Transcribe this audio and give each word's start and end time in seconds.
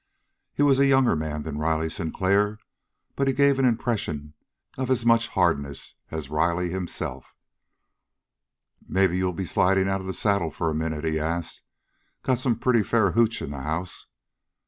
He 0.51 0.63
was 0.63 0.79
a 0.79 0.87
younger 0.87 1.15
man 1.15 1.43
than 1.43 1.59
Riley 1.59 1.87
Sinclair, 1.87 2.57
but 3.15 3.27
he 3.27 3.35
gave 3.35 3.59
an 3.59 3.65
impression 3.65 4.33
of 4.75 4.89
as 4.89 5.05
much 5.05 5.27
hardness 5.27 5.93
as 6.09 6.27
Riley 6.31 6.71
himself. 6.71 7.35
"Maybe 8.87 9.17
you'll 9.19 9.31
be 9.31 9.45
sliding 9.45 9.87
out 9.87 10.01
of 10.01 10.07
the 10.07 10.13
saddle 10.15 10.49
for 10.49 10.71
a 10.71 10.73
minute?" 10.73 11.05
he 11.05 11.19
asked. 11.19 11.61
"Got 12.23 12.39
some 12.39 12.55
pretty 12.57 12.81
fair 12.81 13.11
hooch 13.11 13.43
in 13.43 13.51
the 13.51 13.61
house." 13.61 14.07